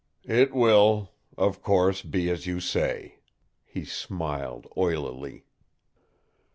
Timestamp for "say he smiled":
2.59-4.65